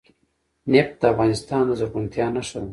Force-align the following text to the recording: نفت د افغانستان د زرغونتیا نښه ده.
نفت 0.73 0.93
د 1.01 1.03
افغانستان 1.13 1.61
د 1.67 1.71
زرغونتیا 1.79 2.27
نښه 2.35 2.59
ده. 2.63 2.69